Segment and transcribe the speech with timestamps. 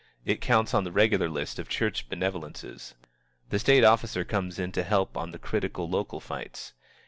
[0.25, 2.95] It counts on the regular list of church benevolences.
[3.51, 6.73] The state officers come in to help on the critical local fights.